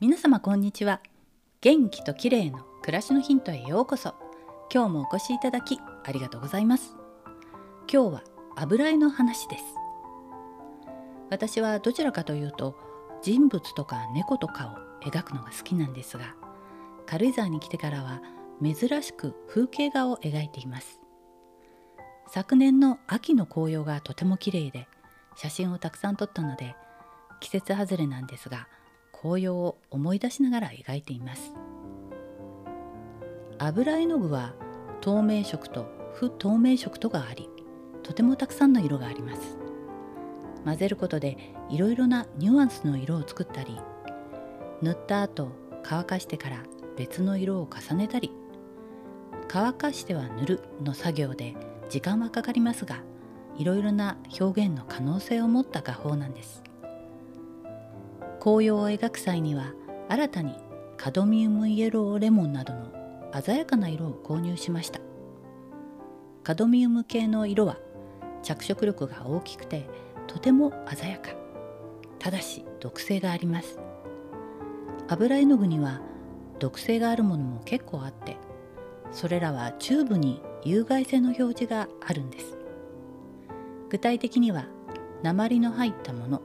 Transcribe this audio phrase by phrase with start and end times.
[0.00, 1.02] 皆様こんにちは。
[1.60, 4.14] 元気と綺麗の暮らしのヒントへようこそ。
[4.72, 6.96] 今日もお越しいただきありがとうございます。
[7.92, 8.22] 今日は
[8.56, 9.64] 油絵の話です。
[11.28, 12.76] 私はどちらかというと
[13.20, 16.34] 人物とか猫とかを描くのが好きなんですが
[17.04, 18.22] 軽井沢に来てからは
[18.62, 20.98] 珍しく風景画を描いています。
[22.26, 24.88] 昨年の秋の紅葉がとても綺麗で
[25.36, 26.74] 写真をたくさん撮ったので
[27.40, 28.66] 季節外れなんですが
[29.20, 31.52] 紅葉を思い出しながら描いています。
[33.58, 34.54] 油絵の具は
[35.02, 37.50] 透明色と不透明色とがあり
[38.02, 39.58] とてもたくさんの色があります。
[40.64, 41.36] 混ぜることで
[41.68, 43.78] いろいろなニュアンスの色を作ったり
[44.82, 45.52] 塗った後
[45.82, 46.62] 乾かしてから
[46.96, 48.30] 別の色を重ねたり
[49.48, 51.56] 乾かしては塗るの作業で
[51.88, 53.02] 時間はかかりますが
[53.56, 56.62] いろいろな表現の可能性を持った画法なんです。
[58.40, 59.74] 紅葉を描く際には
[60.08, 60.54] 新たに
[60.96, 62.90] カドミウムイエローレモンなどの
[63.42, 64.98] 鮮やかな色を購入しました。
[66.42, 67.76] カドミウム系の色は
[68.42, 69.86] 着色力が大きくて
[70.26, 71.32] とても鮮やか。
[72.18, 73.78] ただし毒性があります。
[75.08, 76.00] 油絵の具には
[76.58, 78.38] 毒性があるものも結構あって
[79.12, 82.56] それらはチューブに有害性の表示があるんです。
[83.90, 84.64] 具体的には
[85.22, 86.40] 鉛の入ったもの。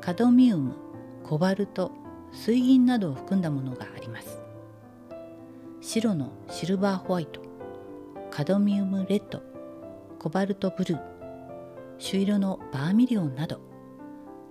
[0.00, 0.91] カドミウム。
[1.24, 1.92] コバルト
[2.32, 4.42] 水銀などを含んだものがあります。
[5.80, 7.40] 白のシルバーホワイト
[8.30, 9.42] カドミウムレッド
[10.18, 11.00] コバルトブルー
[11.98, 13.60] 朱色のバーミリオンなど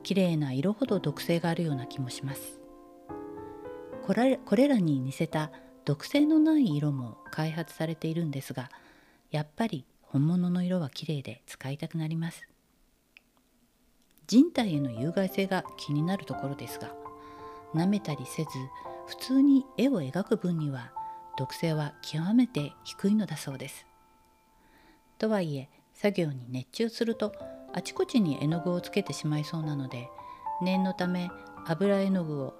[0.03, 2.59] 綺麗な色ほど毒性があるような気もします。
[4.06, 5.52] これこれらに似せた
[5.85, 8.69] 毒性のない色も開発されているんですが
[9.30, 12.47] やっぱり本物の色は綺麗で使いたくなります。
[14.31, 16.94] 人体への有害性が気になるところですが
[17.75, 18.50] 舐めたりせず
[19.06, 20.94] 普通に絵を描く分には
[21.38, 23.86] 毒性は極めて低いのだそうです。
[25.18, 27.34] とはいえ作業に熱中すると
[27.74, 30.08] あちこちに絵の具をつけてしまいそうなので
[30.62, 31.30] 念のため
[31.68, 32.53] 油絵の具を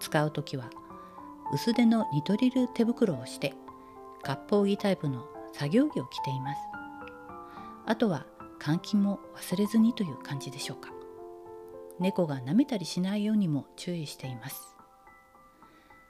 [0.00, 0.68] 使う時は
[1.52, 3.54] 薄手のニトリル手袋をして
[4.24, 6.60] 割烹着タイプの作業着を着ています。
[7.86, 8.26] あとは
[8.58, 10.93] 換気も忘れずにという感じでしょうか。
[12.00, 14.74] 猫が舐めたりしないようにも注意しています。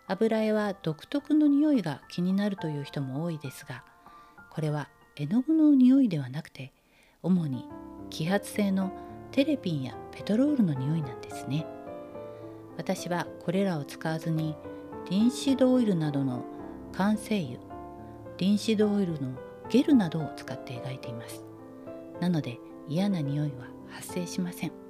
[0.07, 3.85] 油絵は独特の匂いが気になるという人も多いですが
[4.51, 6.73] これは絵の具の匂いではなくて
[7.23, 7.65] 主に
[8.11, 8.93] 揮発性の
[9.33, 11.67] テレピンやペトロールの匂いなんですね。
[12.77, 14.57] 私はこれらを使わずに
[15.09, 16.45] リンシドオイルなどの
[16.93, 17.59] 完成油
[18.37, 19.31] リンシドオイルの
[19.71, 21.45] ゲルなどを使って描いています。
[22.21, 22.59] なので
[22.89, 24.84] 嫌な匂いは発生しません。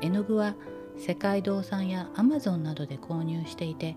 [0.00, 0.54] 絵の具は
[0.98, 3.96] 世界堂さんやアマゾンなどで購入していて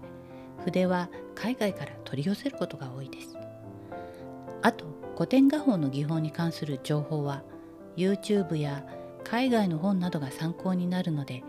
[0.64, 3.38] 筆は海外から取り寄せることが多いです。
[4.62, 7.44] あと古典画法の技法に関する情報は
[7.96, 8.86] YouTube や
[9.24, 11.44] 海外の本などが参考になるので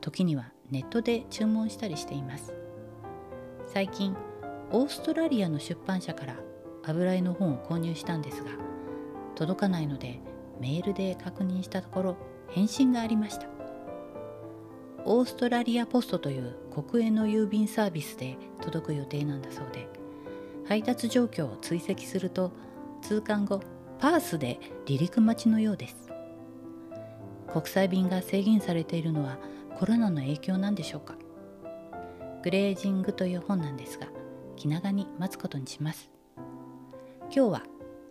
[0.00, 2.54] 時にはネットで注文したりしています。
[3.66, 4.16] 最近
[4.72, 6.36] オーストラリアの出版社から
[6.84, 8.50] 油絵の本を購入したんですが
[9.34, 10.20] 届かないので
[10.60, 12.16] メールで確認したところ
[12.48, 13.59] 返信がありました。
[15.12, 19.88] オーストラリアポストという国営の郵便サービスで届く予定なんだそうで。
[20.68, 22.52] 配達状況を追跡すると
[23.02, 23.60] 通関後
[23.98, 25.96] パースで離陸待ちのようです。
[27.52, 29.38] 国際便が制限されているのは
[29.76, 31.16] コロナの影響なんでしょうか。
[32.44, 34.06] グレージングという本なんですが
[34.54, 36.08] 気長に待つことにします
[37.34, 37.62] 今日は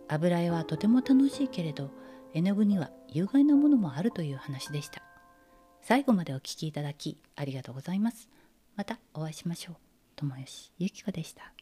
[0.08, 1.90] 油絵はとても楽しいけれど
[2.32, 5.09] 絵の具には有害なものもあるという話でした。
[5.82, 8.28] 最後までお聴きいただきありがとうございます。
[8.76, 9.76] またお会いしましょう。
[10.16, 11.59] 友吉ゆきこでした。